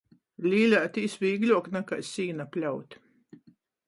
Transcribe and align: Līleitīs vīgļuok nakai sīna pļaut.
Līleitīs 0.51 1.17
vīgļuok 1.23 1.69
nakai 1.75 1.99
sīna 2.07 2.47
pļaut. 2.57 2.97